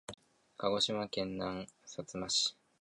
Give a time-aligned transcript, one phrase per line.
[0.57, 2.57] 鹿児島県南さつま市